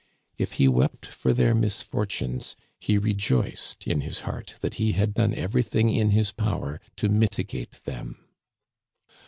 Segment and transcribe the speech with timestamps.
[0.35, 5.35] If he wept for their misfortunes, he rejoiced in his heart that he had done
[5.35, 8.17] everything in his power to mitigate them.